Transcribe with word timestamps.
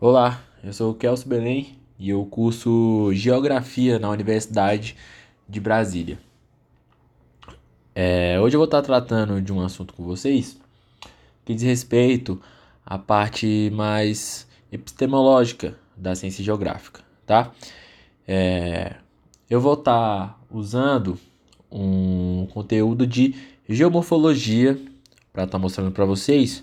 Olá, 0.00 0.42
eu 0.62 0.72
sou 0.72 0.90
o 0.90 0.94
Kelso 0.94 1.26
Belém 1.26 1.78
e 2.00 2.10
eu 2.10 2.26
curso 2.26 3.10
Geografia 3.12 3.96
na 3.96 4.10
Universidade 4.10 4.96
de 5.48 5.60
Brasília. 5.60 6.18
É, 7.94 8.38
hoje 8.40 8.56
eu 8.56 8.58
vou 8.58 8.64
estar 8.64 8.82
tratando 8.82 9.40
de 9.40 9.52
um 9.52 9.60
assunto 9.60 9.94
com 9.94 10.02
vocês 10.02 10.58
que 11.44 11.54
diz 11.54 11.62
respeito 11.62 12.42
à 12.84 12.98
parte 12.98 13.70
mais 13.72 14.48
epistemológica 14.70 15.78
da 15.96 16.16
ciência 16.16 16.42
geográfica, 16.42 17.00
tá? 17.24 17.52
É, 18.26 18.96
eu 19.48 19.60
vou 19.60 19.74
estar 19.74 20.42
usando 20.50 21.16
um 21.70 22.48
conteúdo 22.52 23.06
de 23.06 23.36
geomorfologia 23.68 24.76
para 25.32 25.44
estar 25.44 25.58
mostrando 25.58 25.92
para 25.92 26.04
vocês 26.04 26.60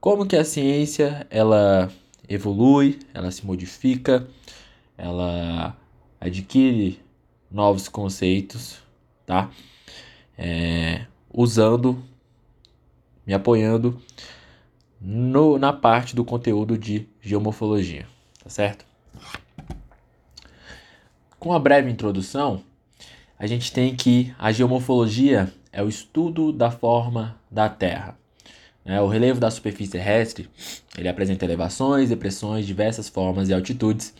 como 0.00 0.26
que 0.26 0.36
a 0.36 0.44
ciência 0.44 1.26
ela 1.30 1.92
evolui, 2.28 2.98
ela 3.12 3.30
se 3.30 3.44
modifica, 3.44 4.26
ela 4.96 5.76
adquire 6.20 7.00
novos 7.50 7.88
conceitos, 7.88 8.78
tá? 9.26 9.50
É, 10.36 11.06
usando, 11.32 12.02
me 13.26 13.34
apoiando 13.34 14.00
no, 15.00 15.58
na 15.58 15.72
parte 15.72 16.14
do 16.14 16.24
conteúdo 16.24 16.78
de 16.78 17.08
geomorfologia, 17.20 18.06
tá 18.42 18.48
certo? 18.48 18.84
Com 21.38 21.50
uma 21.50 21.58
breve 21.58 21.90
introdução, 21.90 22.62
a 23.38 23.46
gente 23.46 23.72
tem 23.72 23.96
que 23.96 24.32
a 24.38 24.52
geomorfologia 24.52 25.52
é 25.72 25.82
o 25.82 25.88
estudo 25.88 26.52
da 26.52 26.70
forma 26.70 27.36
da 27.50 27.68
Terra. 27.68 28.16
É, 28.84 29.00
o 29.00 29.06
relevo 29.06 29.38
da 29.38 29.50
superfície 29.50 29.92
terrestre 29.92 30.50
ele 30.98 31.08
apresenta 31.08 31.44
elevações, 31.44 32.08
depressões, 32.08 32.66
diversas 32.66 33.08
formas 33.08 33.48
e 33.48 33.54
altitudes, 33.54 34.12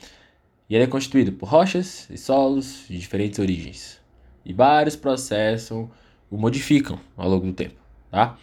e 0.69 0.75
ele 0.75 0.85
é 0.85 0.87
constituído 0.87 1.33
por 1.33 1.49
rochas 1.49 2.09
e 2.09 2.17
solos 2.17 2.85
de 2.89 2.99
diferentes 2.99 3.39
origens. 3.39 4.01
E 4.45 4.53
vários 4.53 4.97
processos 4.97 5.89
o 6.31 6.37
modificam 6.37 6.99
ao 7.17 7.29
longo 7.29 7.47
do 7.47 7.53
tempo. 7.53 7.75
Tá? 8.11 8.39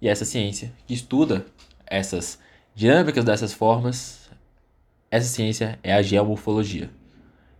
E 0.00 0.08
essa 0.08 0.24
ciência 0.24 0.72
que 0.86 0.94
estuda 0.94 1.46
essas 1.86 2.38
dinâmicas 2.74 3.24
dessas 3.24 3.52
formas, 3.52 4.30
essa 5.10 5.28
ciência 5.28 5.78
é 5.82 5.92
a 5.92 6.02
geomorfologia, 6.02 6.90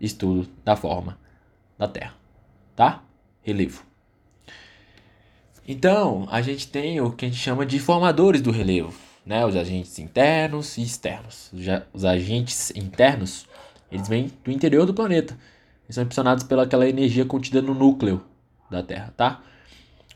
estudo 0.00 0.48
da 0.64 0.76
forma 0.76 1.18
da 1.78 1.88
Terra. 1.88 2.14
Tá? 2.76 3.02
Relevo. 3.42 3.89
Então, 5.72 6.26
a 6.32 6.42
gente 6.42 6.66
tem 6.66 7.00
o 7.00 7.12
que 7.12 7.24
a 7.24 7.28
gente 7.28 7.40
chama 7.40 7.64
de 7.64 7.78
formadores 7.78 8.42
do 8.42 8.50
relevo, 8.50 8.92
né? 9.24 9.46
Os 9.46 9.54
agentes 9.54 10.00
internos 10.00 10.76
e 10.76 10.82
externos. 10.82 11.48
Os 11.94 12.04
agentes 12.04 12.72
internos, 12.74 13.46
eles 13.88 14.08
vêm 14.08 14.32
do 14.42 14.50
interior 14.50 14.84
do 14.84 14.92
planeta. 14.92 15.38
Eles 15.84 15.94
são 15.94 16.02
impulsionados 16.02 16.42
pelaquela 16.42 16.88
energia 16.88 17.24
contida 17.24 17.62
no 17.62 17.72
núcleo 17.72 18.20
da 18.68 18.82
Terra, 18.82 19.14
tá? 19.16 19.44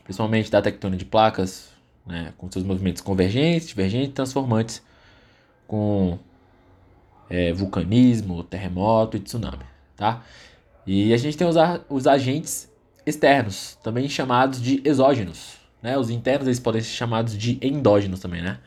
Principalmente 0.03 0.51
da 0.51 0.61
tectônica 0.61 0.99
de 0.99 1.05
placas, 1.05 1.69
né? 2.05 2.33
Com 2.37 2.51
seus 2.51 2.65
movimentos 2.65 3.01
convergentes, 3.01 3.69
divergentes 3.69 4.13
transformantes, 4.13 4.83
com 5.65 6.19
é, 7.29 7.53
vulcanismo, 7.53 8.43
terremoto 8.43 9.15
e 9.15 9.21
tsunami, 9.21 9.63
tá? 9.95 10.21
E 10.85 11.13
a 11.13 11.17
gente 11.17 11.37
tem 11.37 11.47
os, 11.47 11.55
os 11.87 12.07
agentes 12.07 12.69
externos, 13.05 13.77
também 13.83 14.09
chamados 14.09 14.61
de 14.61 14.81
exógenos. 14.83 15.57
Né? 15.81 15.97
Os 15.97 16.09
internos 16.09 16.47
eles 16.47 16.59
podem 16.59 16.81
ser 16.81 16.89
chamados 16.89 17.37
de 17.37 17.59
endógenos 17.61 18.19
também, 18.19 18.41
né? 18.41 18.59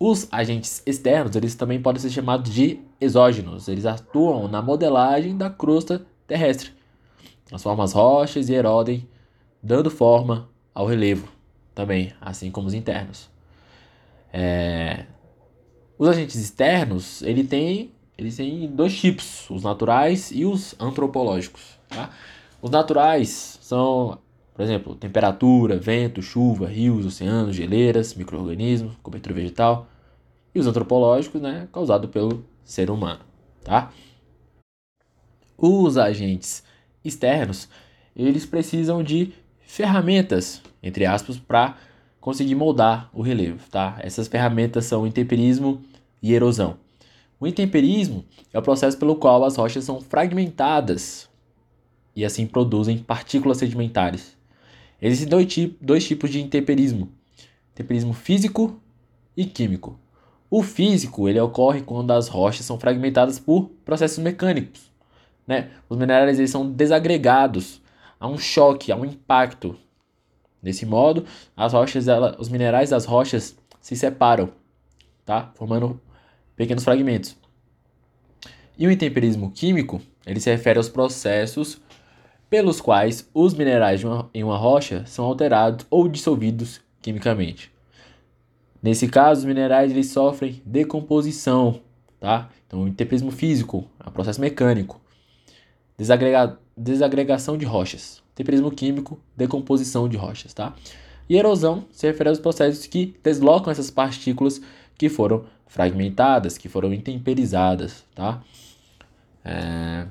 Os 0.00 0.28
agentes 0.30 0.82
externos 0.86 1.34
eles 1.34 1.54
também 1.54 1.80
podem 1.80 2.00
ser 2.00 2.10
chamados 2.10 2.52
de 2.52 2.80
exógenos. 3.00 3.68
Eles 3.68 3.84
atuam 3.84 4.48
na 4.48 4.62
modelagem 4.62 5.36
da 5.36 5.50
crosta 5.50 6.04
terrestre, 6.26 6.70
transformam 7.44 7.84
as 7.84 7.92
rochas 7.92 8.48
e 8.48 8.54
erodem, 8.54 9.08
dando 9.62 9.90
forma 9.90 10.48
ao 10.74 10.86
relevo 10.86 11.28
também, 11.74 12.12
assim 12.20 12.50
como 12.50 12.68
os 12.68 12.74
internos. 12.74 13.28
É... 14.32 15.06
Os 15.98 16.08
agentes 16.08 16.36
externos 16.36 17.22
ele 17.22 17.42
tem, 17.42 17.92
eles 18.16 18.36
têm 18.36 18.68
dois 18.68 18.96
tipos, 18.96 19.48
os 19.50 19.62
naturais 19.62 20.30
e 20.30 20.44
os 20.44 20.74
antropológicos. 20.80 21.78
Tá? 21.88 22.10
Os 22.60 22.70
naturais 22.70 23.58
são, 23.62 24.18
por 24.52 24.62
exemplo, 24.62 24.94
temperatura, 24.96 25.78
vento, 25.78 26.20
chuva, 26.20 26.66
rios, 26.66 27.06
oceanos, 27.06 27.54
geleiras, 27.54 28.14
micro-organismos, 28.14 28.96
cobertura 29.02 29.34
vegetal. 29.34 29.86
E 30.52 30.58
os 30.58 30.66
antropológicos, 30.66 31.40
né, 31.40 31.68
causado 31.72 32.08
pelo 32.08 32.44
ser 32.64 32.90
humano, 32.90 33.20
tá? 33.62 33.92
Os 35.56 35.96
agentes 35.96 36.64
externos, 37.04 37.68
eles 38.16 38.44
precisam 38.44 39.02
de 39.02 39.32
ferramentas, 39.60 40.60
entre 40.82 41.06
aspas, 41.06 41.38
para 41.38 41.76
conseguir 42.20 42.56
moldar 42.56 43.08
o 43.12 43.22
relevo, 43.22 43.68
tá? 43.70 43.96
Essas 44.00 44.26
ferramentas 44.26 44.86
são 44.86 45.06
intemperismo 45.06 45.80
e 46.20 46.34
erosão. 46.34 46.76
O 47.38 47.46
intemperismo 47.46 48.24
é 48.52 48.58
o 48.58 48.62
processo 48.62 48.98
pelo 48.98 49.14
qual 49.14 49.44
as 49.44 49.56
rochas 49.56 49.84
são 49.84 50.00
fragmentadas 50.00 51.28
e 52.18 52.24
assim 52.24 52.48
produzem 52.48 52.98
partículas 52.98 53.58
sedimentares. 53.58 54.36
Existem 55.00 55.28
dois, 55.28 55.46
tipos, 55.46 55.78
dois 55.80 56.04
tipos 56.04 56.28
de 56.28 56.40
intemperismo: 56.40 57.12
temperismo 57.76 58.12
físico 58.12 58.82
e 59.36 59.44
químico. 59.44 59.96
O 60.50 60.60
físico 60.60 61.28
ele 61.28 61.38
ocorre 61.38 61.80
quando 61.80 62.10
as 62.10 62.26
rochas 62.26 62.66
são 62.66 62.76
fragmentadas 62.76 63.38
por 63.38 63.70
processos 63.84 64.18
mecânicos. 64.18 64.90
Né? 65.46 65.70
Os 65.88 65.96
minerais 65.96 66.40
eles 66.40 66.50
são 66.50 66.68
desagregados, 66.68 67.80
há 68.18 68.26
um 68.26 68.36
choque, 68.36 68.90
há 68.90 68.96
um 68.96 69.04
impacto. 69.04 69.76
Desse 70.60 70.84
modo, 70.84 71.24
as 71.56 71.72
rochas, 71.72 72.08
ela, 72.08 72.36
os 72.40 72.48
minerais 72.48 72.90
das 72.90 73.04
rochas 73.04 73.56
se 73.80 73.94
separam, 73.94 74.50
tá? 75.24 75.52
formando 75.54 76.00
pequenos 76.56 76.82
fragmentos. 76.82 77.36
E 78.76 78.88
o 78.88 78.90
intemperismo 78.90 79.52
químico 79.52 80.00
ele 80.26 80.40
se 80.40 80.50
refere 80.50 80.78
aos 80.78 80.88
processos 80.88 81.80
pelos 82.48 82.80
quais 82.80 83.28
os 83.34 83.54
minerais 83.54 84.02
uma, 84.04 84.30
em 84.32 84.42
uma 84.42 84.56
rocha 84.56 85.04
são 85.06 85.24
alterados 85.24 85.86
ou 85.90 86.08
dissolvidos 86.08 86.80
quimicamente. 87.02 87.70
Nesse 88.82 89.08
caso, 89.08 89.40
os 89.40 89.44
minerais 89.44 89.90
eles 89.90 90.10
sofrem 90.10 90.62
decomposição, 90.64 91.80
tá? 92.20 92.48
Então, 92.66 92.86
intemperismo 92.86 93.30
físico 93.30 93.84
é 94.04 94.08
um 94.08 94.12
processo 94.12 94.40
mecânico. 94.40 95.00
Desagrega, 95.96 96.58
desagregação 96.76 97.56
de 97.56 97.64
rochas. 97.64 98.22
Temperismo 98.34 98.70
químico, 98.70 99.18
decomposição 99.36 100.08
de 100.08 100.16
rochas, 100.16 100.54
tá? 100.54 100.74
E 101.28 101.36
erosão 101.36 101.84
se 101.90 102.06
refere 102.06 102.28
aos 102.28 102.38
processos 102.38 102.86
que 102.86 103.16
deslocam 103.22 103.70
essas 103.70 103.90
partículas 103.90 104.60
que 104.96 105.08
foram 105.08 105.44
fragmentadas, 105.66 106.56
que 106.56 106.68
foram 106.68 106.92
intemperizadas, 106.92 108.04
tá? 108.14 108.42
É... 109.44 110.06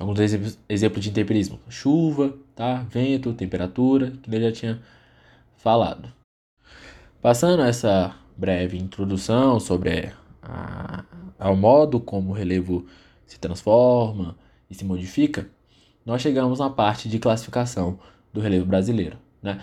Alguns 0.00 0.18
exemplos, 0.18 1.04
de 1.04 1.10
intemperismo: 1.10 1.60
chuva, 1.68 2.34
tá? 2.56 2.86
vento, 2.90 3.34
temperatura, 3.34 4.12
que 4.22 4.34
ele 4.34 4.46
já 4.46 4.52
tinha 4.52 4.82
falado. 5.58 6.10
Passando 7.20 7.62
essa 7.62 8.16
breve 8.34 8.78
introdução 8.78 9.60
sobre 9.60 10.10
a, 10.42 11.04
ao 11.38 11.54
modo 11.54 12.00
como 12.00 12.30
o 12.30 12.32
relevo 12.32 12.86
se 13.26 13.38
transforma 13.38 14.34
e 14.70 14.74
se 14.74 14.86
modifica, 14.86 15.50
nós 16.06 16.22
chegamos 16.22 16.60
na 16.60 16.70
parte 16.70 17.06
de 17.06 17.18
classificação 17.18 17.98
do 18.32 18.40
relevo 18.40 18.64
brasileiro. 18.64 19.18
Né? 19.42 19.62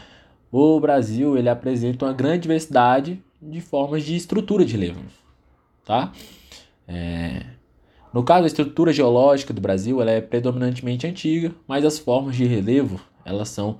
O 0.51 0.79
Brasil 0.79 1.35
ele 1.35 1.49
apresenta 1.49 2.05
uma 2.05 2.13
grande 2.13 2.43
diversidade 2.43 3.19
de 3.41 3.59
formas 3.59 4.03
de 4.03 4.15
estrutura 4.15 4.63
de 4.63 4.73
relevo. 4.73 5.01
Tá? 5.83 6.13
É, 6.87 7.56
no 8.17 8.23
caso, 8.23 8.45
a 8.45 8.47
estrutura 8.47 8.91
geológica 8.91 9.53
do 9.53 9.61
Brasil 9.61 10.01
ela 10.01 10.09
é 10.09 10.19
predominantemente 10.19 11.05
antiga, 11.05 11.53
mas 11.67 11.85
as 11.85 11.99
formas 11.99 12.35
de 12.35 12.45
relevo 12.45 12.99
elas 13.23 13.47
são 13.49 13.77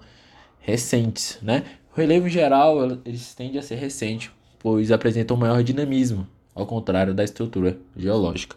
recentes, 0.60 1.39
né? 1.42 1.63
O 1.92 2.00
relevo 2.00 2.28
em 2.28 2.30
geral 2.30 3.00
eles 3.04 3.34
tendem 3.34 3.57
a 3.57 3.63
ser 3.63 3.78
recente, 3.78 4.31
pois 4.60 4.92
apresentam 4.92 5.36
maior 5.36 5.63
dinamismo, 5.63 6.28
ao 6.54 6.68
contrário 6.68 7.16
da 7.16 7.24
estrutura 7.24 7.80
geológica. 7.95 8.56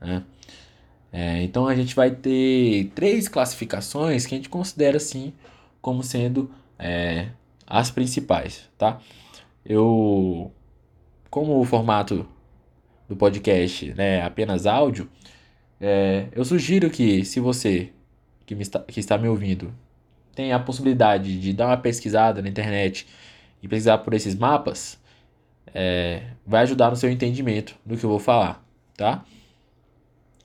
Né? 0.00 0.24
É, 1.12 1.40
então 1.40 1.68
a 1.68 1.76
gente 1.76 1.94
vai 1.94 2.10
ter 2.10 2.90
três 2.92 3.28
classificações 3.28 4.26
que 4.26 4.34
a 4.34 4.38
gente 4.38 4.48
considera 4.48 4.96
assim 4.96 5.32
como 5.80 6.02
sendo 6.02 6.50
é, 6.80 7.28
as 7.64 7.92
principais, 7.92 8.68
tá? 8.76 9.00
Eu, 9.64 10.50
como 11.30 11.60
o 11.60 11.64
formato 11.64 12.26
do 13.08 13.16
podcast 13.16 13.92
né, 13.94 14.22
apenas 14.22 14.66
áudio, 14.66 15.08
é, 15.80 16.28
eu 16.32 16.44
sugiro 16.44 16.90
que 16.90 17.24
se 17.24 17.40
você 17.40 17.92
que, 18.44 18.54
me 18.54 18.62
está, 18.62 18.80
que 18.80 19.00
está 19.00 19.18
me 19.18 19.28
ouvindo 19.28 19.72
tem 20.34 20.52
a 20.52 20.58
possibilidade 20.58 21.40
de 21.40 21.52
dar 21.52 21.66
uma 21.66 21.76
pesquisada 21.76 22.42
na 22.42 22.48
internet 22.48 23.06
e 23.62 23.68
pesquisar 23.68 23.98
por 23.98 24.12
esses 24.12 24.34
mapas, 24.34 24.98
é, 25.74 26.22
vai 26.46 26.62
ajudar 26.62 26.90
no 26.90 26.96
seu 26.96 27.10
entendimento 27.10 27.74
do 27.84 27.96
que 27.96 28.04
eu 28.04 28.10
vou 28.10 28.18
falar, 28.18 28.62
tá? 28.96 29.24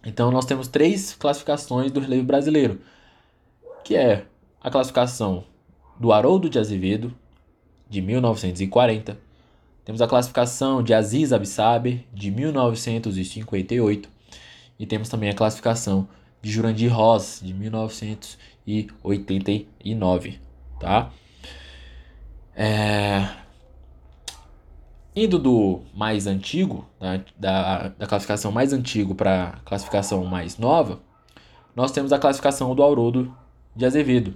Então 0.05 0.31
nós 0.31 0.45
temos 0.45 0.67
três 0.67 1.13
classificações 1.13 1.91
do 1.91 1.99
relevo 1.99 2.23
brasileiro, 2.23 2.79
que 3.83 3.95
é 3.95 4.25
a 4.61 4.71
classificação 4.71 5.43
do 5.99 6.11
Haroldo 6.11 6.49
de 6.49 6.57
Azevedo, 6.57 7.13
de 7.89 8.01
1940. 8.01 9.17
Temos 9.83 9.99
a 10.01 10.07
classificação 10.07 10.81
de 10.83 10.93
Aziz 10.93 11.33
Absaber, 11.33 12.05
de 12.13 12.29
1958. 12.29 14.07
E 14.77 14.85
temos 14.85 15.09
também 15.09 15.29
a 15.29 15.33
classificação 15.33 16.07
de 16.41 16.51
Jurandir 16.51 16.93
Ross, 16.93 17.39
de 17.43 17.53
1989. 17.53 20.39
Tá? 20.79 21.11
É... 22.55 23.27
Indo 25.15 25.37
do 25.37 25.81
mais 25.93 26.25
antigo, 26.25 26.87
da, 26.99 27.19
da, 27.37 27.89
da 27.89 28.07
classificação 28.07 28.51
mais 28.51 28.71
antigo 28.71 29.13
para 29.13 29.49
a 29.49 29.59
classificação 29.59 30.23
mais 30.23 30.57
nova, 30.57 31.01
nós 31.75 31.91
temos 31.91 32.13
a 32.13 32.19
classificação 32.19 32.73
do 32.73 32.83
Haroldo 32.83 33.35
de 33.75 33.85
Azevedo. 33.85 34.35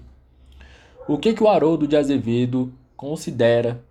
O 1.07 1.17
que, 1.17 1.33
que 1.33 1.43
o 1.43 1.47
Haroldo 1.47 1.87
de 1.87 1.95
Azevedo 1.95 2.73
considera 2.97 3.81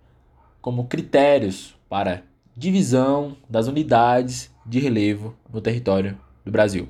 como 0.65 0.85
critérios 0.85 1.75
para 1.87 2.23
divisão 2.57 3.37
das 3.47 3.67
unidades 3.67 4.49
de 4.65 4.79
relevo 4.79 5.35
no 5.53 5.61
território 5.61 6.17
do 6.43 6.49
Brasil? 6.51 6.89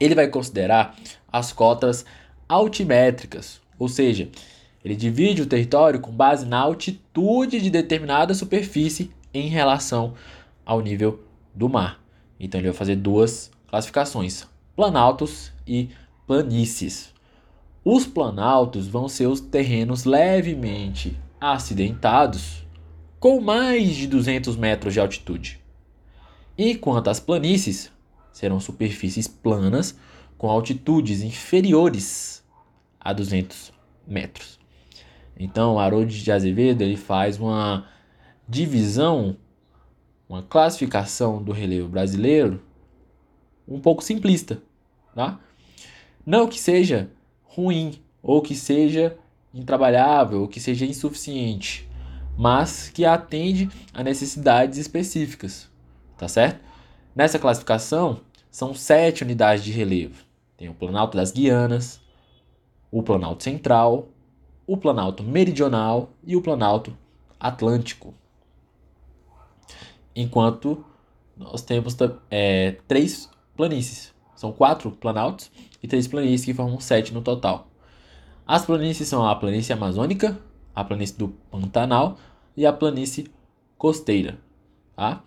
Ele 0.00 0.12
vai 0.12 0.26
considerar 0.26 0.96
as 1.30 1.52
cotas 1.52 2.04
altimétricas, 2.48 3.60
ou 3.78 3.88
seja, 3.88 4.28
ele 4.84 4.96
divide 4.96 5.40
o 5.40 5.46
território 5.46 6.00
com 6.00 6.10
base 6.10 6.44
na 6.46 6.58
altitude 6.58 7.60
de 7.60 7.70
determinada 7.70 8.34
superfície 8.34 9.12
em 9.32 9.46
relação 9.46 10.14
ao 10.66 10.80
nível 10.80 11.22
do 11.54 11.68
mar. 11.68 12.00
Então 12.40 12.60
ele 12.60 12.70
vai 12.70 12.76
fazer 12.76 12.96
duas 12.96 13.52
classificações: 13.68 14.48
planaltos 14.74 15.52
e 15.64 15.90
planícies. 16.26 17.14
Os 17.84 18.04
planaltos 18.04 18.88
vão 18.88 19.08
ser 19.08 19.28
os 19.28 19.40
terrenos 19.40 20.04
levemente 20.04 21.16
acidentados 21.40 22.66
com 23.20 23.40
mais 23.40 23.94
de 23.94 24.06
200 24.06 24.56
metros 24.56 24.92
de 24.92 25.00
altitude. 25.00 25.60
Enquanto 26.56 27.08
as 27.08 27.20
planícies 27.20 27.90
serão 28.32 28.60
superfícies 28.60 29.26
planas 29.26 29.96
com 30.36 30.48
altitudes 30.48 31.22
inferiores 31.22 32.44
a 33.00 33.12
200 33.12 33.72
metros. 34.06 34.58
Então, 35.36 35.78
Haroldo 35.78 36.06
de 36.06 36.32
Azevedo 36.32 36.82
ele 36.82 36.96
faz 36.96 37.38
uma 37.38 37.86
divisão, 38.48 39.36
uma 40.28 40.42
classificação 40.42 41.42
do 41.42 41.52
relevo 41.52 41.88
brasileiro 41.88 42.62
um 43.66 43.78
pouco 43.78 44.02
simplista, 44.02 44.62
tá? 45.14 45.38
Não 46.24 46.48
que 46.48 46.58
seja 46.58 47.10
ruim 47.44 48.00
ou 48.22 48.40
que 48.40 48.54
seja 48.54 49.16
intrabalhável 49.52 50.46
que 50.46 50.60
seja 50.60 50.84
insuficiente, 50.84 51.88
mas 52.36 52.88
que 52.88 53.04
atende 53.04 53.68
a 53.92 54.02
necessidades 54.02 54.78
específicas, 54.78 55.70
tá 56.16 56.28
certo? 56.28 56.60
Nessa 57.14 57.38
classificação 57.38 58.20
são 58.50 58.74
sete 58.74 59.22
unidades 59.22 59.64
de 59.64 59.72
relevo. 59.72 60.24
Tem 60.56 60.68
o 60.68 60.74
Planalto 60.74 61.16
das 61.16 61.32
Guianas, 61.32 62.00
o 62.90 63.02
Planalto 63.02 63.42
Central, 63.42 64.08
o 64.66 64.76
Planalto 64.76 65.22
Meridional 65.22 66.10
e 66.24 66.36
o 66.36 66.42
Planalto 66.42 66.96
Atlântico. 67.40 68.14
Enquanto 70.14 70.84
nós 71.36 71.62
temos 71.62 71.96
é, 72.30 72.76
três 72.88 73.30
planícies. 73.56 74.12
São 74.34 74.52
quatro 74.52 74.90
planaltos 74.90 75.50
e 75.82 75.88
três 75.88 76.06
planícies 76.06 76.44
que 76.44 76.54
formam 76.54 76.80
sete 76.80 77.14
no 77.14 77.22
total. 77.22 77.68
As 78.48 78.64
planícies 78.64 79.06
são 79.06 79.28
a 79.28 79.36
planície 79.36 79.74
amazônica, 79.74 80.40
a 80.74 80.82
planície 80.82 81.18
do 81.18 81.28
Pantanal 81.28 82.16
e 82.56 82.64
a 82.64 82.72
planície 82.72 83.30
costeira. 83.76 84.38
Tá? 84.96 85.22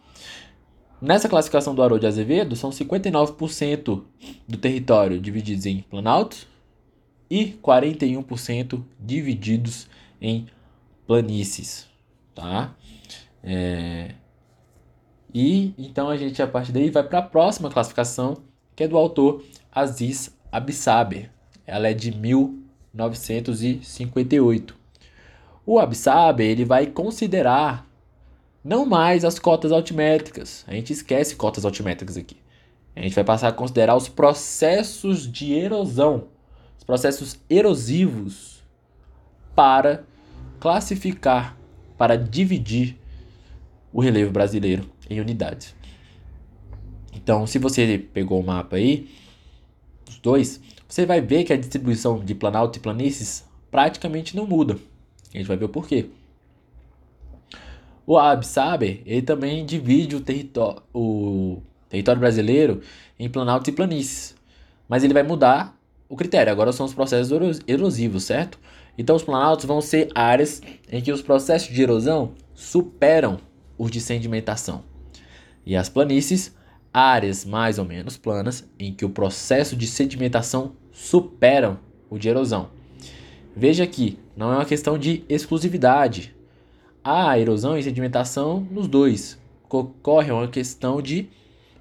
Nessa 0.99 1.29
classificação 1.29 1.75
do 1.75 1.83
Haroldo 1.83 2.01
de 2.01 2.07
Azevedo, 2.07 2.55
são 2.55 2.71
59% 2.71 4.03
do 4.47 4.57
território 4.57 5.21
divididos 5.21 5.67
em 5.67 5.81
planaltos 5.83 6.47
e 7.29 7.59
41% 7.63 8.83
divididos 8.99 9.87
em 10.19 10.47
planícies, 11.05 11.87
tá? 12.33 12.75
É... 13.43 14.15
E 15.33 15.73
então 15.77 16.09
a 16.09 16.17
gente 16.17 16.41
a 16.41 16.47
partir 16.47 16.71
daí 16.71 16.89
vai 16.89 17.03
para 17.03 17.19
a 17.19 17.23
próxima 17.23 17.69
classificação, 17.69 18.37
que 18.75 18.83
é 18.83 18.87
do 18.87 18.97
autor 18.97 19.43
Aziz 19.71 20.35
Absaber. 20.51 21.31
Ela 21.65 21.89
é 21.89 21.93
de 21.93 22.11
1958. 22.93 24.75
O 25.65 25.79
Absaber 25.79 26.47
ele 26.49 26.65
vai 26.65 26.87
considerar 26.87 27.87
não 28.63 28.85
mais 28.85 29.23
as 29.25 29.39
cotas 29.39 29.71
altimétricas. 29.71 30.63
A 30.67 30.73
gente 30.73 30.93
esquece 30.93 31.35
cotas 31.35 31.65
altimétricas 31.65 32.17
aqui. 32.17 32.37
A 32.95 33.01
gente 33.01 33.15
vai 33.15 33.23
passar 33.23 33.47
a 33.47 33.53
considerar 33.53 33.95
os 33.95 34.09
processos 34.09 35.31
de 35.31 35.53
erosão 35.53 36.27
os 36.81 36.83
processos 36.83 37.39
erosivos 37.47 38.63
para 39.55 40.03
classificar, 40.59 41.55
para 41.95 42.17
dividir 42.17 42.97
o 43.93 44.01
relevo 44.01 44.31
brasileiro 44.31 44.89
em 45.07 45.19
unidades. 45.19 45.75
Então, 47.13 47.45
se 47.45 47.59
você 47.59 47.99
pegou 47.99 48.39
o 48.39 48.43
mapa 48.43 48.77
aí, 48.77 49.07
os 50.09 50.17
dois, 50.17 50.59
você 50.91 51.05
vai 51.05 51.21
ver 51.21 51.45
que 51.45 51.53
a 51.53 51.57
distribuição 51.57 52.19
de 52.19 52.35
planalto 52.35 52.77
e 52.77 52.81
planícies 52.81 53.45
praticamente 53.71 54.35
não 54.35 54.45
muda. 54.45 54.77
A 55.33 55.37
gente 55.37 55.47
vai 55.47 55.55
ver 55.55 55.63
o 55.63 55.69
porquê. 55.69 56.07
O 58.05 58.17
Absaber, 58.17 59.01
ele 59.05 59.21
também 59.21 59.65
divide 59.65 60.17
o 60.17 60.19
território, 60.19 60.83
o 60.93 61.61
território 61.87 62.19
brasileiro 62.19 62.81
em 63.17 63.29
planaltos 63.29 63.69
e 63.69 63.71
planícies. 63.71 64.35
Mas 64.89 65.05
ele 65.05 65.13
vai 65.13 65.23
mudar 65.23 65.79
o 66.09 66.17
critério. 66.17 66.51
Agora 66.51 66.73
são 66.73 66.85
os 66.85 66.93
processos 66.93 67.61
erosivos, 67.65 68.25
certo? 68.25 68.59
Então 68.97 69.15
os 69.15 69.23
planaltos 69.23 69.63
vão 69.63 69.79
ser 69.79 70.09
áreas 70.13 70.61
em 70.91 71.01
que 71.01 71.13
os 71.13 71.21
processos 71.21 71.73
de 71.73 71.81
erosão 71.81 72.33
superam 72.53 73.39
os 73.77 73.89
de 73.89 74.01
sedimentação. 74.01 74.83
E 75.65 75.73
as 75.73 75.87
planícies, 75.87 76.53
áreas 76.93 77.45
mais 77.45 77.79
ou 77.79 77.85
menos 77.85 78.17
planas 78.17 78.69
em 78.77 78.93
que 78.93 79.05
o 79.05 79.09
processo 79.09 79.73
de 79.77 79.87
sedimentação 79.87 80.80
superam 80.91 81.79
o 82.09 82.17
de 82.17 82.29
erosão. 82.29 82.69
Veja 83.55 83.85
que 83.85 84.17
não 84.35 84.51
é 84.51 84.55
uma 84.55 84.65
questão 84.65 84.97
de 84.97 85.23
exclusividade. 85.27 86.35
Há 87.03 87.37
erosão 87.37 87.77
e 87.77 87.83
sedimentação 87.83 88.65
nos 88.71 88.87
dois. 88.87 89.39
Ocorre 89.69 90.31
uma 90.31 90.47
questão 90.47 91.01
de 91.01 91.29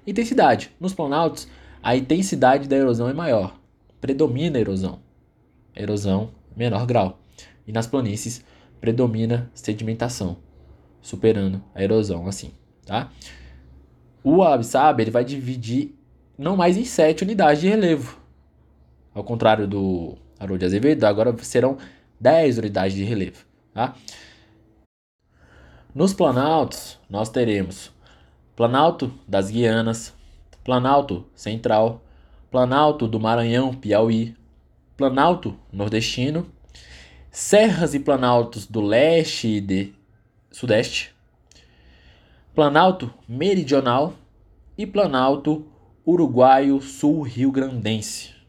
intensidade. 0.05 0.71
Nos 0.79 0.93
planaltos, 0.93 1.47
a 1.83 1.95
intensidade 1.95 2.67
da 2.67 2.75
erosão 2.75 3.09
é 3.09 3.13
maior 3.13 3.61
predomina 4.01 4.57
a 4.57 4.61
erosão. 4.61 4.99
Erosão, 5.75 6.31
menor 6.57 6.85
grau. 6.87 7.19
E 7.65 7.71
nas 7.71 7.85
planícies 7.85 8.43
predomina 8.81 9.49
sedimentação, 9.53 10.37
superando 10.99 11.63
a 11.75 11.83
erosão 11.83 12.27
assim, 12.27 12.51
tá? 12.83 13.11
O 14.23 14.41
Absab 14.41 15.01
ele 15.01 15.11
vai 15.11 15.23
dividir 15.23 15.95
não 16.37 16.57
mais 16.57 16.75
em 16.75 16.83
sete 16.83 17.23
unidades 17.23 17.61
de 17.61 17.69
relevo. 17.69 18.19
Ao 19.13 19.23
contrário 19.23 19.67
do 19.67 20.17
Haroldo 20.39 20.65
Azevedo, 20.65 21.03
agora 21.03 21.35
serão 21.43 21.77
10 22.19 22.59
unidades 22.59 22.95
de 22.95 23.03
relevo, 23.03 23.45
tá? 23.73 23.95
Nos 25.93 26.13
planaltos, 26.13 26.97
nós 27.09 27.29
teremos 27.29 27.91
Planalto 28.55 29.11
das 29.27 29.49
Guianas, 29.49 30.13
Planalto 30.63 31.25
Central, 31.35 32.01
Planalto 32.49 33.07
do 33.07 33.19
Maranhão, 33.19 33.73
Piauí, 33.73 34.35
Planalto 34.95 35.57
Nordestino, 35.71 36.45
Serras 37.29 37.93
e 37.93 37.99
Planaltos 37.99 38.67
do 38.67 38.81
Leste 38.81 39.47
e 39.47 39.61
de 39.61 39.93
Sudeste, 40.51 41.13
Planalto 42.53 43.11
Meridional 43.27 44.13
e 44.77 44.85
Planalto 44.85 45.65
Uruguaio 46.05 46.81
Sul 46.81 47.23
Rio 47.23 47.51
Grandense. 47.51 48.40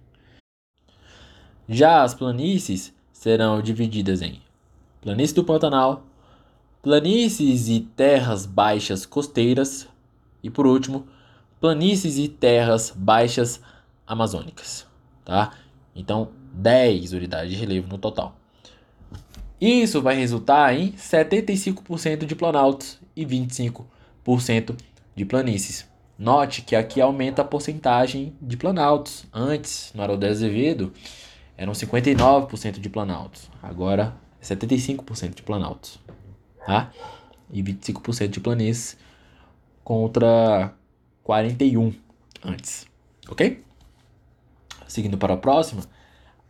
Já 1.69 2.03
as 2.03 2.15
planícies 2.15 2.93
serão 3.13 3.63
divididas 3.63 4.21
em 4.21 4.41
Planície 5.01 5.35
do 5.35 5.45
Pantanal, 5.45 6.05
planícies 6.81 7.69
e 7.69 7.81
terras 7.81 8.47
baixas 8.47 9.05
costeiras 9.05 9.89
e, 10.43 10.51
por 10.51 10.67
último, 10.67 11.07
planícies 11.61 12.19
e 12.19 12.29
terras 12.29 12.93
baixas 12.95 13.61
amazônicas, 14.07 14.87
tá? 15.25 15.53
Então, 15.95 16.31
10 16.53 17.13
unidades 17.13 17.51
de 17.51 17.57
relevo 17.57 17.89
no 17.89 17.99
total. 17.99 18.37
Isso 19.61 20.03
vai 20.03 20.17
resultar 20.17 20.75
em 20.75 20.93
75% 20.93 22.27
de 22.27 22.35
planaltos 22.35 22.99
e 23.15 23.25
25% 23.25 24.77
de 25.15 25.25
planícies. 25.25 25.87
Note 26.19 26.63
que 26.63 26.77
aqui 26.77 27.01
aumenta 27.01 27.43
a 27.43 27.45
porcentagem 27.45 28.33
de 28.41 28.57
planaltos. 28.57 29.25
Antes, 29.33 29.93
no 29.95 30.03
Haroldo 30.03 30.27
Azevedo, 30.27 30.93
eram 31.63 31.73
59% 31.73 32.81
de 32.81 32.91
planaltos. 32.91 33.49
Agora, 33.63 34.17
75% 34.43 35.37
de 35.37 35.43
planaltos. 35.43 36.01
Tá? 36.67 36.91
E 37.53 37.63
25% 37.63 38.29
de 38.31 38.41
planícies 38.41 38.99
contra 39.85 40.75
41 41.23 41.95
antes. 42.45 42.85
Ok? 43.29 43.63
Seguindo 44.89 45.17
para 45.17 45.35
a 45.35 45.37
próxima, 45.37 45.83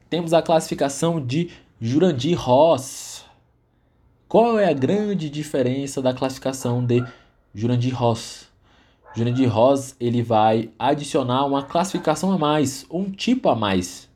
temos 0.09 0.33
a 0.33 0.40
classificação 0.40 1.21
de 1.21 1.50
Jurandir 1.78 2.40
Ross. 2.40 3.26
Qual 4.26 4.59
é 4.59 4.66
a 4.66 4.73
grande 4.73 5.28
diferença 5.28 6.00
da 6.00 6.14
classificação 6.14 6.83
de 6.83 7.04
Jurandir 7.54 7.95
Ross? 7.95 8.49
Jurandir 9.14 9.52
Ross 9.52 9.95
ele 10.00 10.23
vai 10.23 10.71
adicionar 10.78 11.45
uma 11.45 11.62
classificação 11.62 12.33
a 12.33 12.38
mais, 12.38 12.87
um 12.90 13.11
tipo 13.11 13.50
a 13.50 13.54
mais 13.54 14.11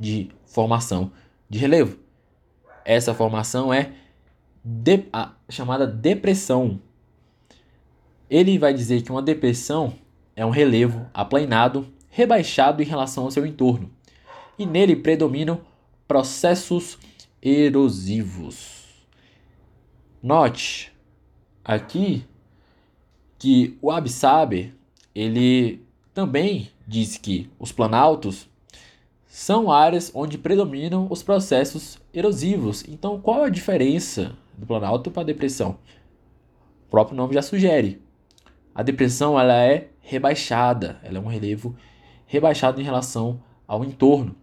de 0.00 0.30
formação 0.48 1.12
de 1.48 1.58
relevo. 1.58 1.98
Essa 2.84 3.14
formação 3.14 3.72
é 3.72 3.92
de, 4.64 5.04
a, 5.12 5.32
chamada 5.48 5.86
depressão. 5.86 6.80
Ele 8.28 8.58
vai 8.58 8.74
dizer 8.74 9.02
que 9.02 9.10
uma 9.10 9.22
depressão 9.22 9.94
é 10.34 10.44
um 10.44 10.50
relevo 10.50 11.06
aplanado, 11.14 11.86
rebaixado 12.10 12.82
em 12.82 12.86
relação 12.86 13.24
ao 13.24 13.30
seu 13.30 13.46
entorno, 13.46 13.90
e 14.58 14.66
nele 14.66 14.96
predominam 14.96 15.60
processos 16.06 16.98
erosivos. 17.40 18.78
Note 20.22 20.92
aqui 21.64 22.24
que 23.38 23.78
o 23.80 23.90
Absaber 23.90 24.74
ele 25.14 25.82
também 26.12 26.70
diz 26.86 27.16
que 27.16 27.50
os 27.58 27.70
planaltos 27.70 28.48
são 29.28 29.70
áreas 29.70 30.10
onde 30.14 30.38
predominam 30.38 31.06
os 31.10 31.22
processos 31.22 31.98
erosivos. 32.12 32.82
Então, 32.88 33.20
qual 33.20 33.44
a 33.44 33.50
diferença 33.50 34.34
do 34.56 34.66
planalto 34.66 35.10
para 35.10 35.22
a 35.22 35.26
depressão? 35.26 35.78
O 36.86 36.90
próprio 36.90 37.16
nome 37.16 37.34
já 37.34 37.42
sugere. 37.42 38.02
A 38.74 38.82
depressão 38.82 39.38
ela 39.38 39.54
é 39.54 39.90
rebaixada, 40.00 40.98
ela 41.02 41.18
é 41.18 41.20
um 41.20 41.26
relevo 41.26 41.76
rebaixado 42.26 42.80
em 42.80 42.84
relação 42.84 43.40
ao 43.66 43.84
entorno. 43.84 44.34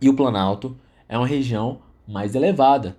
E 0.00 0.08
o 0.08 0.16
planalto 0.16 0.76
é 1.06 1.18
uma 1.18 1.26
região 1.26 1.82
mais 2.08 2.34
elevada. 2.34 2.96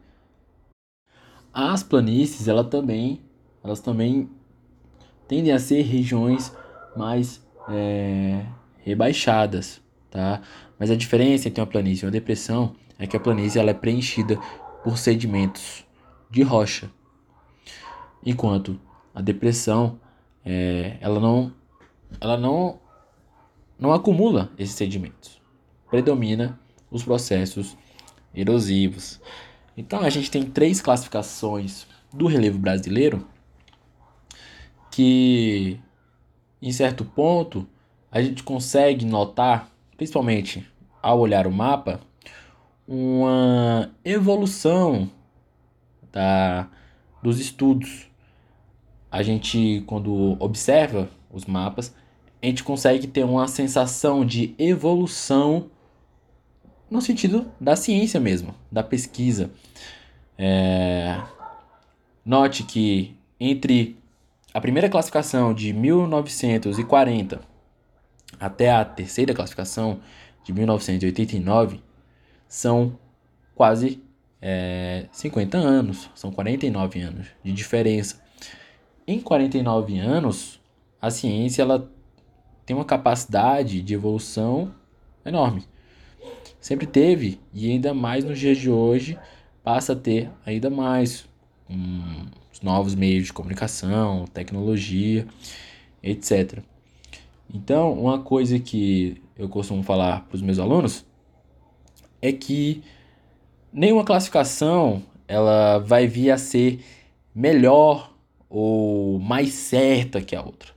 As 1.51 1.81
planícies 1.81 2.47
ela 2.47 2.63
também, 2.63 3.21
elas 3.63 3.79
também 3.79 4.29
tendem 5.27 5.51
a 5.51 5.59
ser 5.59 5.81
regiões 5.81 6.55
mais 6.95 7.43
é, 7.67 8.45
rebaixadas, 8.83 9.81
tá? 10.15 10.41
Mas 10.79 10.89
a 10.89 10.95
diferença 10.95 11.49
entre 11.49 11.59
uma 11.59 11.67
planície 11.67 12.05
e 12.05 12.05
uma 12.05 12.11
depressão 12.11 12.73
é 12.97 13.05
que 13.05 13.17
a 13.17 13.19
planície 13.19 13.59
ela 13.59 13.71
é 13.71 13.73
preenchida 13.73 14.39
por 14.81 14.97
sedimentos 14.97 15.85
de 16.31 16.41
rocha, 16.41 16.89
enquanto 18.25 18.79
a 19.13 19.21
depressão 19.21 19.99
é, 20.45 20.95
ela 21.01 21.19
não 21.19 21.51
ela 22.21 22.37
não 22.37 22.79
não 23.77 23.91
acumula 23.91 24.49
esses 24.57 24.75
sedimentos, 24.75 25.41
predomina 25.89 26.57
os 26.89 27.03
processos 27.03 27.75
erosivos. 28.33 29.19
Então 29.75 29.99
a 29.99 30.09
gente 30.09 30.31
tem 30.31 30.43
três 30.43 30.79
classificações 30.79 31.85
do 32.13 32.25
relevo 32.25 32.57
brasileiro 32.57 33.27
que 34.89 35.77
em 36.61 36.71
certo 36.71 37.03
ponto 37.03 37.67
a 38.09 38.21
gente 38.21 38.43
consegue 38.43 39.03
notar, 39.03 39.74
principalmente 39.97 40.65
ao 41.01 41.19
olhar 41.19 41.47
o 41.47 41.51
mapa, 41.51 41.99
uma 42.87 43.91
evolução 44.03 45.09
da, 46.11 46.67
dos 47.21 47.39
estudos. 47.39 48.07
A 49.11 49.23
gente, 49.23 49.83
quando 49.87 50.35
observa 50.39 51.09
os 51.31 51.45
mapas, 51.45 51.93
a 52.41 52.45
gente 52.45 52.63
consegue 52.63 53.07
ter 53.07 53.23
uma 53.23 53.47
sensação 53.47 54.25
de 54.25 54.53
evolução 54.57 55.69
no 56.89 57.01
sentido 57.01 57.51
da 57.59 57.75
ciência 57.75 58.19
mesmo, 58.19 58.53
da 58.71 58.83
pesquisa. 58.83 59.49
É... 60.37 61.21
Note 62.23 62.63
que 62.63 63.15
entre 63.39 63.97
a 64.53 64.61
primeira 64.61 64.89
classificação 64.89 65.53
de 65.53 65.73
1940 65.73 67.54
até 68.39 68.71
a 68.71 68.83
terceira 68.83 69.33
classificação 69.33 69.99
de 70.43 70.53
1989 70.53 71.81
são 72.47 72.97
quase 73.55 74.01
é, 74.41 75.07
50 75.11 75.57
anos, 75.57 76.09
são 76.13 76.31
49 76.31 77.01
anos 77.01 77.27
de 77.43 77.51
diferença. 77.51 78.21
Em 79.07 79.19
49 79.19 79.97
anos, 79.97 80.59
a 81.01 81.09
ciência 81.09 81.61
ela 81.61 81.89
tem 82.65 82.75
uma 82.75 82.85
capacidade 82.85 83.81
de 83.81 83.93
evolução 83.93 84.73
enorme. 85.25 85.63
Sempre 86.59 86.87
teve, 86.87 87.39
e 87.53 87.69
ainda 87.69 87.93
mais 87.93 88.23
nos 88.23 88.39
dias 88.39 88.57
de 88.57 88.69
hoje, 88.69 89.17
passa 89.63 89.93
a 89.93 89.95
ter 89.95 90.31
ainda 90.45 90.69
mais. 90.69 91.27
Um, 91.69 92.25
os 92.53 92.61
novos 92.61 92.95
meios 92.95 93.25
de 93.25 93.33
comunicação, 93.33 94.25
tecnologia, 94.33 95.27
etc. 96.01 96.59
Então, 97.53 97.93
uma 97.93 98.19
coisa 98.19 98.59
que 98.59 99.21
eu 99.37 99.47
costumo 99.47 99.83
falar 99.83 100.25
para 100.25 100.35
os 100.35 100.41
meus 100.41 100.59
alunos 100.59 101.05
é 102.21 102.31
que 102.31 102.83
nenhuma 103.71 104.03
classificação 104.03 105.03
ela 105.27 105.79
vai 105.79 106.07
vir 106.07 106.31
a 106.31 106.37
ser 106.37 106.79
melhor 107.33 108.13
ou 108.49 109.19
mais 109.19 109.53
certa 109.53 110.21
que 110.21 110.35
a 110.35 110.41
outra. 110.41 110.73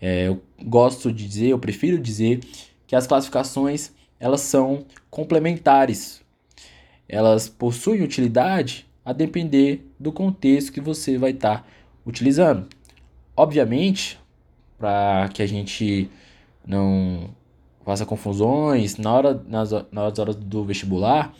É, 0.00 0.28
eu 0.28 0.42
gosto 0.62 1.12
de 1.12 1.26
dizer, 1.26 1.48
eu 1.48 1.58
prefiro 1.58 1.98
dizer 1.98 2.40
que 2.86 2.94
as 2.96 3.06
classificações 3.06 3.92
elas 4.18 4.40
são 4.40 4.84
complementares. 5.10 6.22
Elas 7.08 7.48
possuem 7.48 8.02
utilidade 8.02 8.86
a 9.04 9.12
depender 9.12 9.86
do 9.98 10.10
contexto 10.10 10.72
que 10.72 10.80
você 10.80 11.16
vai 11.16 11.30
estar 11.30 11.62
tá 11.62 11.64
utilizando. 12.04 12.66
Obviamente, 13.36 14.18
para 14.78 15.28
que 15.28 15.42
a 15.42 15.46
gente 15.46 16.10
não 16.66 17.30
faça 17.84 18.04
confusões 18.04 18.96
na 18.96 19.12
hora, 19.12 19.42
nas, 19.46 19.70
nas 19.92 20.18
horas 20.18 20.34
do 20.34 20.64
vestibular, 20.64 21.32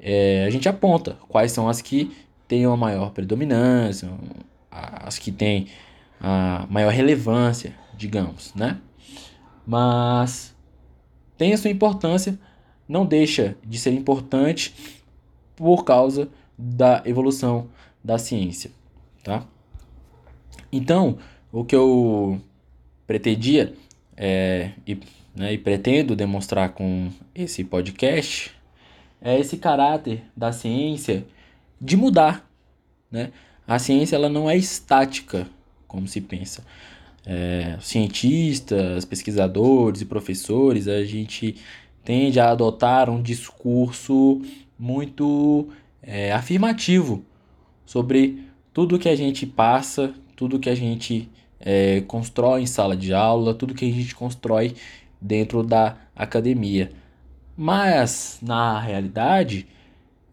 é, 0.00 0.44
a 0.46 0.50
gente 0.50 0.68
aponta 0.68 1.16
quais 1.28 1.52
são 1.52 1.68
as 1.68 1.82
que 1.82 2.16
têm 2.46 2.66
uma 2.66 2.76
maior 2.76 3.10
predominância, 3.10 4.08
as 4.70 5.18
que 5.18 5.30
têm 5.30 5.68
a 6.20 6.66
maior 6.70 6.92
relevância, 6.92 7.74
digamos, 7.96 8.54
né? 8.54 8.78
Mas 9.66 10.56
tem 11.36 11.52
a 11.52 11.58
sua 11.58 11.70
importância, 11.70 12.38
não 12.88 13.04
deixa 13.04 13.56
de 13.64 13.78
ser 13.78 13.92
importante 13.92 14.74
por 15.54 15.84
causa 15.84 16.28
da 16.56 17.02
evolução 17.04 17.68
da 18.02 18.16
ciência, 18.16 18.70
tá? 19.22 19.44
Então, 20.72 21.18
o 21.52 21.64
que 21.64 21.76
eu 21.76 22.40
pretendia 23.08 23.72
é, 24.14 24.72
e, 24.86 24.98
né, 25.34 25.54
e 25.54 25.58
pretendo 25.58 26.14
demonstrar 26.14 26.68
com 26.74 27.10
esse 27.34 27.64
podcast 27.64 28.52
é 29.20 29.40
esse 29.40 29.56
caráter 29.56 30.22
da 30.36 30.52
ciência 30.52 31.26
de 31.80 31.96
mudar, 31.96 32.48
né? 33.10 33.32
A 33.66 33.78
ciência 33.78 34.14
ela 34.14 34.28
não 34.28 34.48
é 34.48 34.56
estática, 34.56 35.48
como 35.86 36.06
se 36.06 36.20
pensa. 36.20 36.64
É, 37.26 37.76
cientistas, 37.80 39.04
pesquisadores 39.04 40.00
e 40.02 40.04
professores, 40.04 40.86
a 40.86 41.04
gente 41.04 41.56
tende 42.04 42.38
a 42.38 42.50
adotar 42.50 43.10
um 43.10 43.20
discurso 43.20 44.40
muito 44.78 45.68
é, 46.02 46.32
afirmativo 46.32 47.24
sobre 47.84 48.44
tudo 48.72 48.98
que 48.98 49.08
a 49.08 49.16
gente 49.16 49.44
passa, 49.44 50.14
tudo 50.36 50.58
que 50.58 50.70
a 50.70 50.74
gente 50.74 51.28
é, 51.60 52.00
constrói 52.02 52.62
em 52.62 52.66
sala 52.66 52.96
de 52.96 53.12
aula, 53.12 53.54
tudo 53.54 53.74
que 53.74 53.88
a 53.88 53.92
gente 53.92 54.14
constrói 54.14 54.74
dentro 55.20 55.62
da 55.62 55.96
academia. 56.14 56.90
Mas, 57.56 58.38
na 58.40 58.78
realidade, 58.80 59.66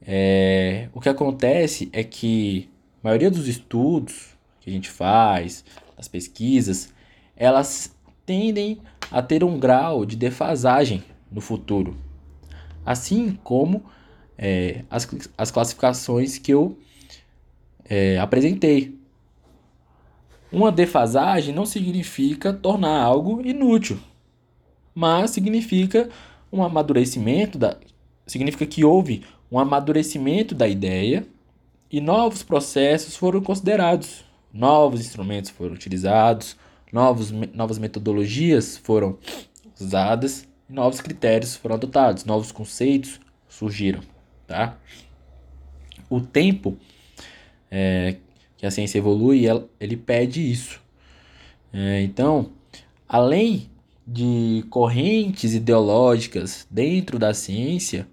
é, 0.06 0.90
o 0.94 1.02
que 1.02 1.10
acontece 1.10 1.90
é 1.92 2.04
que 2.04 2.70
a 3.04 3.08
maioria 3.08 3.32
dos 3.32 3.48
estudos 3.48 4.36
que 4.62 4.70
a 4.70 4.74
gente 4.74 4.90
faz, 4.90 5.64
as 5.98 6.08
pesquisas, 6.08 6.94
elas 7.36 7.96
tendem 8.26 8.80
a 9.12 9.22
ter 9.22 9.44
um 9.44 9.60
grau 9.60 10.06
de 10.06 10.16
defasagem 10.16 11.04
no 11.32 11.42
futuro. 11.42 11.96
Assim 12.86 13.38
como 13.44 13.84
é, 14.38 14.84
as, 14.90 15.08
as 15.38 15.52
classificações 15.52 16.38
que 16.38 16.54
eu 16.54 16.78
é, 17.88 18.18
apresentei. 18.18 18.95
Uma 20.56 20.72
defasagem 20.72 21.54
não 21.54 21.66
significa 21.66 22.54
tornar 22.54 23.04
algo 23.04 23.46
inútil, 23.46 24.00
mas 24.94 25.32
significa 25.32 26.10
um 26.50 26.64
amadurecimento 26.64 27.58
da 27.58 27.76
significa 28.26 28.66
que 28.66 28.82
houve 28.86 29.26
um 29.52 29.60
amadurecimento 29.60 30.56
da 30.56 30.66
ideia 30.66 31.28
e 31.92 32.00
novos 32.00 32.42
processos 32.42 33.18
foram 33.18 33.42
considerados, 33.42 34.24
novos 34.54 35.02
instrumentos 35.02 35.52
foram 35.52 35.74
utilizados, 35.74 36.56
novos, 36.90 37.32
novas 37.32 37.78
metodologias 37.78 38.78
foram 38.78 39.18
usadas, 39.78 40.48
novos 40.70 41.02
critérios 41.02 41.58
foram 41.58 41.76
adotados, 41.76 42.24
novos 42.24 42.54
conceitos 42.54 43.20
surgiram, 43.50 44.00
tá? 44.48 44.78
O 46.10 46.22
tempo 46.22 46.78
é, 47.70 48.16
que 48.66 48.68
a 48.68 48.72
ciência 48.72 48.98
evolui, 48.98 49.44
ele 49.80 49.96
pede 49.96 50.52
isso. 50.52 50.82
É, 51.72 52.02
então, 52.02 52.50
além 53.08 53.70
de 54.08 54.66
correntes 54.72 55.54
ideológicas 55.54 56.68
dentro 56.70 57.20
da 57.20 57.32
ciência, 57.32 58.08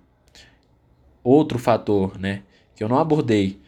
outro 1.25 1.59
fator, 1.59 2.19
né, 2.19 2.43
que 2.77 2.85
eu 2.85 2.89
não 2.89 2.99
abordei, 2.99 3.59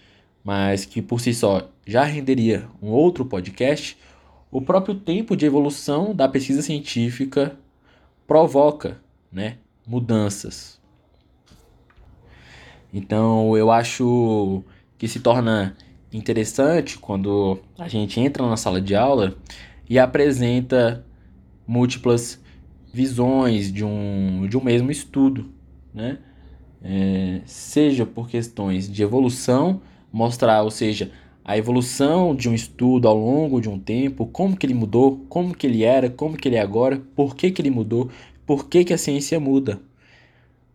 mas 0.45 0.85
que 0.85 1.01
por 1.01 1.21
si 1.21 1.33
só 1.33 1.71
já 1.87 2.05
renderia 2.05 2.69
um 2.83 2.91
outro 2.91 3.25
podcast, 3.25 3.97
o 4.51 4.61
próprio 4.61 4.95
tempo 4.95 5.35
de 5.35 5.47
evolução 5.47 6.15
da 6.15 6.29
pesquisa 6.29 6.61
científica 6.61 7.59
provoca, 8.27 9.01
né, 9.33 9.57
mudanças. 9.87 10.79
Então, 12.93 13.57
eu 13.57 13.71
acho 13.71 14.63
que 14.99 15.09
se 15.09 15.21
torna 15.21 15.75
interessante 16.17 16.97
quando 16.97 17.59
a 17.77 17.89
gente 17.89 18.21
entra 18.21 18.47
na 18.47 18.57
sala 18.57 18.81
de 18.81 18.95
aula 18.95 19.37
e 19.91 19.99
apresenta 19.99 21.05
múltiplas 21.67 22.41
visões 22.93 23.73
de 23.73 23.85
um, 23.85 24.47
de 24.49 24.57
um 24.57 24.63
mesmo 24.63 24.91
estudo, 24.91 25.51
né? 25.93 26.19
É, 26.81 27.41
seja 27.47 28.07
por 28.07 28.29
questões 28.29 28.89
de 28.91 29.03
evolução, 29.03 29.81
mostrar, 30.13 30.63
ou 30.63 30.71
seja, 30.71 31.11
a 31.45 31.57
evolução 31.59 32.37
de 32.37 32.49
um 32.49 32.55
estudo 32.55 33.09
ao 33.09 33.17
longo 33.17 33.61
de 33.61 33.69
um 33.69 33.79
tempo, 33.79 34.27
como 34.27 34.57
que 34.57 34.67
ele 34.67 34.75
mudou, 34.75 35.25
como 35.29 35.55
que 35.55 35.67
ele 35.67 35.83
era, 35.83 36.09
como 36.11 36.37
que 36.37 36.47
ele 36.47 36.57
é 36.57 36.61
agora, 36.61 37.03
por 37.17 37.35
que, 37.35 37.51
que 37.51 37.61
ele 37.61 37.71
mudou, 37.71 38.11
por 38.47 38.69
que, 38.69 38.85
que 38.85 38.93
a 38.93 38.99
ciência 38.99 39.41
muda. 39.41 39.81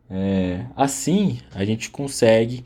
É, 0.10 0.65
assim, 0.75 1.38
a 1.53 1.63
gente 1.63 1.91
consegue 1.91 2.63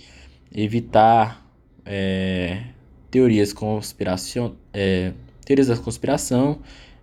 evitar 0.52 1.43
é, 1.86 2.64
teorias 3.10 3.54
conspiração, 3.54 4.56
é, 4.74 5.14
teorias 5.46 5.68
da 5.68 5.78
conspiração 5.78 6.60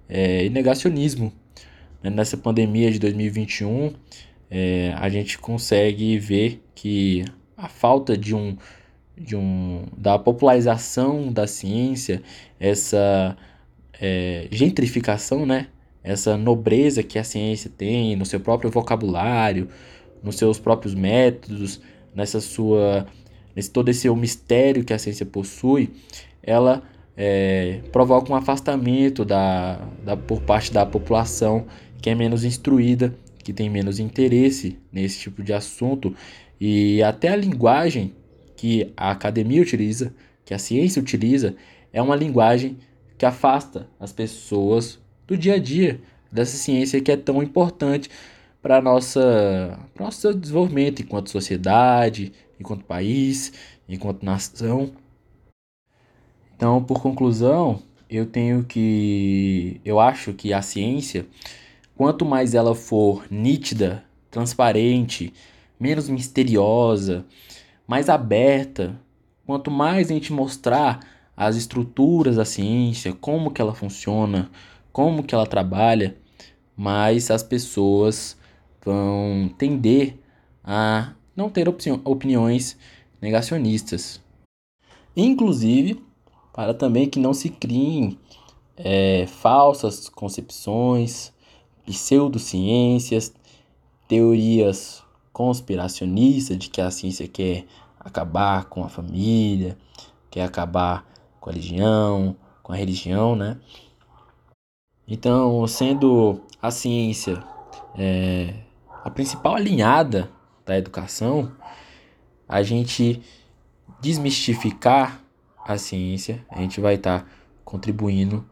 é, 0.08 0.44
e 0.44 0.50
negacionismo. 0.50 1.32
Né? 2.02 2.10
Nessa 2.10 2.36
pandemia 2.36 2.90
de 2.90 2.98
2021, 2.98 3.92
é, 4.50 4.92
a 4.96 5.08
gente 5.08 5.38
consegue 5.38 6.18
ver 6.18 6.62
que 6.74 7.24
a 7.56 7.68
falta 7.68 8.16
de 8.16 8.34
um, 8.34 8.56
de 9.16 9.36
um 9.36 9.84
da 9.96 10.18
popularização 10.18 11.32
da 11.32 11.46
ciência, 11.46 12.22
essa 12.58 13.36
é, 14.00 14.48
gentrificação, 14.50 15.46
né? 15.46 15.68
essa 16.02 16.36
nobreza 16.36 17.02
que 17.02 17.18
a 17.18 17.24
ciência 17.24 17.70
tem 17.70 18.16
no 18.16 18.24
seu 18.24 18.40
próprio 18.40 18.70
vocabulário, 18.70 19.68
nos 20.22 20.36
seus 20.36 20.58
próprios 20.58 20.94
métodos, 20.94 21.80
nessa 22.14 22.40
sua 22.40 23.06
nesse 23.54 23.70
todo 23.70 23.88
esse 23.88 24.08
mistério 24.10 24.84
que 24.84 24.92
a 24.92 24.98
ciência 24.98 25.26
possui, 25.26 25.90
ela 26.42 26.82
é, 27.16 27.80
provoca 27.92 28.32
um 28.32 28.36
afastamento 28.36 29.24
da, 29.24 29.76
da, 30.04 30.16
por 30.16 30.40
parte 30.42 30.72
da 30.72 30.86
população 30.86 31.66
que 32.00 32.08
é 32.08 32.14
menos 32.14 32.44
instruída, 32.44 33.14
que 33.44 33.52
tem 33.52 33.68
menos 33.68 33.98
interesse 33.98 34.78
nesse 34.90 35.18
tipo 35.18 35.42
de 35.42 35.52
assunto. 35.52 36.14
E 36.60 37.02
até 37.02 37.28
a 37.28 37.36
linguagem 37.36 38.14
que 38.56 38.92
a 38.96 39.10
academia 39.10 39.60
utiliza, 39.60 40.14
que 40.44 40.54
a 40.54 40.58
ciência 40.58 41.00
utiliza, 41.00 41.54
é 41.92 42.00
uma 42.00 42.16
linguagem 42.16 42.78
que 43.18 43.26
afasta 43.26 43.86
as 43.98 44.12
pessoas 44.12 44.98
do 45.26 45.36
dia 45.36 45.54
a 45.54 45.58
dia 45.58 46.00
dessa 46.32 46.56
ciência 46.56 47.00
que 47.00 47.12
é 47.12 47.16
tão 47.16 47.42
importante 47.42 48.08
para 48.62 48.80
nossa 48.80 49.78
nosso 49.98 50.32
desenvolvimento 50.34 51.02
enquanto 51.02 51.30
sociedade, 51.30 52.32
enquanto 52.60 52.84
país, 52.84 53.52
enquanto 53.88 54.22
nação. 54.22 54.92
Então, 56.54 56.84
por 56.84 57.00
conclusão, 57.02 57.82
eu 58.08 58.26
tenho 58.26 58.64
que 58.64 59.80
eu 59.84 59.98
acho 59.98 60.34
que 60.34 60.52
a 60.52 60.60
ciência, 60.60 61.26
quanto 61.96 62.24
mais 62.24 62.54
ela 62.54 62.74
for 62.74 63.24
nítida, 63.30 64.04
transparente, 64.30 65.32
menos 65.78 66.08
misteriosa, 66.08 67.24
mais 67.86 68.08
aberta, 68.08 69.00
quanto 69.46 69.70
mais 69.70 70.10
a 70.10 70.14
gente 70.14 70.32
mostrar 70.32 71.00
as 71.36 71.56
estruturas 71.56 72.36
da 72.36 72.44
ciência, 72.44 73.14
como 73.14 73.50
que 73.50 73.62
ela 73.62 73.74
funciona, 73.74 74.50
como 74.92 75.22
que 75.22 75.34
ela 75.34 75.46
trabalha, 75.46 76.16
mais 76.76 77.30
as 77.30 77.42
pessoas 77.42 78.36
vão 78.84 79.50
tender 79.56 80.16
a 80.62 81.12
não 81.34 81.48
ter 81.48 81.68
opiniões 81.68 82.76
negacionistas. 83.20 84.20
Inclusive, 85.16 86.02
para 86.52 86.74
também 86.74 87.08
que 87.08 87.18
não 87.18 87.32
se 87.32 87.48
criem 87.48 88.18
é, 88.76 89.26
falsas 89.26 90.08
concepções, 90.08 91.32
pseudociências, 91.84 93.32
teorias 94.08 95.02
conspiracionistas 95.32 96.58
de 96.58 96.68
que 96.68 96.80
a 96.80 96.90
ciência 96.90 97.28
quer 97.28 97.66
acabar 97.98 98.64
com 98.66 98.84
a 98.84 98.88
família, 98.88 99.76
quer 100.30 100.42
acabar 100.42 101.06
com 101.38 101.50
a 101.50 101.52
religião, 101.52 102.36
com 102.62 102.72
a 102.72 102.76
religião, 102.76 103.36
né? 103.36 103.58
Então, 105.06 105.66
sendo 105.66 106.40
a 106.62 106.70
ciência 106.70 107.42
é, 107.96 108.54
a 109.02 109.10
principal 109.10 109.56
alinhada 109.56 110.30
da 110.70 110.78
educação, 110.78 111.50
a 112.48 112.62
gente 112.62 113.20
desmistificar 114.00 115.20
a 115.66 115.76
ciência, 115.76 116.44
a 116.48 116.60
gente 116.60 116.80
vai 116.80 116.94
estar 116.94 117.20
tá 117.20 117.26
contribuindo 117.64 118.46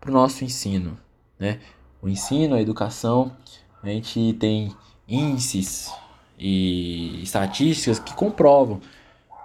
para 0.00 0.10
o 0.10 0.12
nosso 0.12 0.44
ensino. 0.44 0.98
Né? 1.38 1.60
O 2.02 2.08
ensino, 2.08 2.56
a 2.56 2.60
educação, 2.60 3.36
a 3.82 3.86
gente 3.86 4.32
tem 4.34 4.74
índices 5.06 5.92
e 6.36 7.22
estatísticas 7.22 8.00
que 8.00 8.14
comprovam 8.14 8.80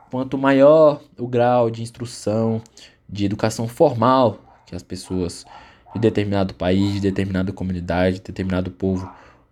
quanto 0.09 0.35
maior 0.35 1.01
o 1.17 1.27
grau 1.27 1.69
de 1.69 1.83
instrução, 1.83 2.59
de 3.07 3.25
educação 3.25 3.67
formal 3.67 4.39
que 4.65 4.75
as 4.75 4.81
pessoas 4.81 5.45
de 5.93 5.99
determinado 5.99 6.55
país, 6.55 6.93
de 6.93 7.01
determinada 7.01 7.53
comunidade, 7.53 8.17
de 8.17 8.23
determinado 8.23 8.71
povo 8.71 9.07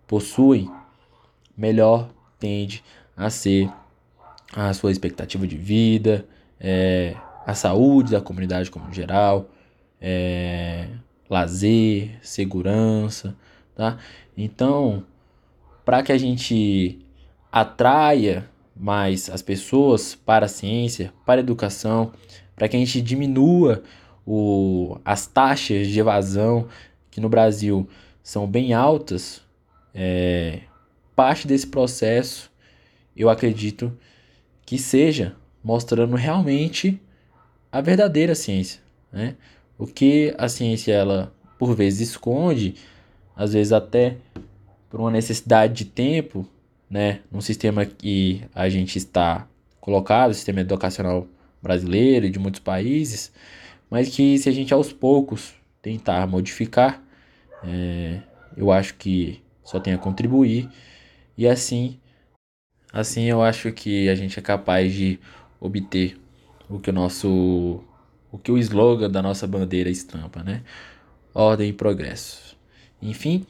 possuem, 0.08 0.68
melhor 1.56 2.08
tende 2.44 2.84
a 3.16 3.30
ser 3.30 3.70
a 4.52 4.70
sua 4.74 4.92
expectativa 4.92 5.46
de 5.46 5.56
vida, 5.56 6.26
é, 6.60 7.16
a 7.46 7.54
saúde 7.54 8.12
da 8.12 8.20
comunidade 8.20 8.70
como 8.70 8.92
geral, 8.92 9.48
é, 9.98 10.88
lazer, 11.28 12.18
segurança, 12.20 13.34
tá? 13.74 13.96
Então, 14.36 15.04
para 15.86 16.02
que 16.02 16.12
a 16.12 16.18
gente 16.18 16.98
atraia 17.50 18.46
mais 18.76 19.30
as 19.30 19.40
pessoas 19.40 20.14
para 20.14 20.44
a 20.44 20.48
ciência, 20.48 21.14
para 21.24 21.40
a 21.40 21.44
educação, 21.44 22.12
para 22.54 22.68
que 22.68 22.76
a 22.76 22.78
gente 22.78 23.00
diminua 23.00 23.82
o, 24.26 24.98
as 25.02 25.26
taxas 25.26 25.86
de 25.86 25.98
evasão 25.98 26.68
que 27.10 27.22
no 27.22 27.28
Brasil 27.30 27.88
são 28.22 28.46
bem 28.46 28.74
altas, 28.74 29.40
é, 29.94 30.60
parte 31.14 31.46
desse 31.46 31.66
processo 31.66 32.50
eu 33.16 33.30
acredito 33.30 33.96
que 34.66 34.78
seja 34.78 35.36
mostrando 35.62 36.16
realmente 36.16 37.00
a 37.70 37.80
verdadeira 37.80 38.34
ciência, 38.34 38.80
né? 39.12 39.36
O 39.78 39.86
que 39.86 40.34
a 40.38 40.48
ciência 40.48 40.92
ela 40.92 41.32
por 41.58 41.74
vezes 41.74 42.10
esconde, 42.10 42.74
às 43.34 43.52
vezes 43.52 43.72
até 43.72 44.16
por 44.88 45.00
uma 45.00 45.10
necessidade 45.10 45.74
de 45.74 45.84
tempo, 45.84 46.48
né, 46.88 47.20
num 47.30 47.40
sistema 47.40 47.84
que 47.84 48.44
a 48.54 48.68
gente 48.68 48.96
está 48.96 49.48
colocado, 49.80 50.30
o 50.30 50.34
sistema 50.34 50.60
educacional 50.60 51.26
brasileiro 51.60 52.26
e 52.26 52.30
de 52.30 52.38
muitos 52.38 52.60
países, 52.60 53.32
mas 53.90 54.08
que 54.14 54.38
se 54.38 54.48
a 54.48 54.52
gente 54.52 54.72
aos 54.72 54.92
poucos 54.92 55.54
tentar 55.82 56.26
modificar, 56.26 57.02
é, 57.64 58.20
eu 58.56 58.70
acho 58.70 58.94
que 58.94 59.42
só 59.64 59.80
tem 59.80 59.94
a 59.94 59.98
contribuir 59.98 60.68
e 61.36 61.46
assim, 61.46 61.98
assim 62.92 63.24
eu 63.24 63.42
acho 63.42 63.72
que 63.72 64.08
a 64.08 64.14
gente 64.14 64.38
é 64.38 64.42
capaz 64.42 64.92
de 64.92 65.18
obter 65.60 66.18
o 66.68 66.78
que 66.78 66.90
o 66.90 66.92
nosso 66.92 67.82
o 68.30 68.38
que 68.38 68.50
o 68.50 68.58
slogan 68.58 69.10
da 69.10 69.22
nossa 69.22 69.46
bandeira 69.46 69.88
estampa, 69.90 70.42
né? 70.42 70.62
Ordem 71.32 71.70
e 71.70 71.72
progresso. 71.72 72.56
Enfim, 73.00 73.46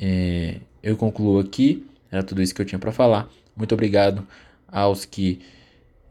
é, 0.00 0.60
eu 0.82 0.96
concluo 0.96 1.38
aqui. 1.40 1.86
Era 2.10 2.22
tudo 2.22 2.42
isso 2.42 2.54
que 2.54 2.62
eu 2.62 2.66
tinha 2.66 2.78
para 2.78 2.92
falar. 2.92 3.28
Muito 3.54 3.74
obrigado 3.74 4.26
aos 4.66 5.04
que 5.04 5.40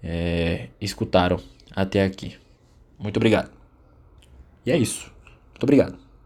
é, 0.04 0.70
escutaram 0.80 1.40
até 1.76 2.04
aqui. 2.04 2.36
Muito 3.00 3.18
obrigado. 3.18 3.52
E 4.66 4.72
é 4.72 4.78
isso. 4.78 5.12
Muito 5.52 5.64
obrigado. 5.64 6.07